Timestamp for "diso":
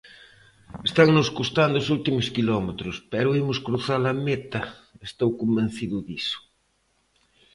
6.07-6.39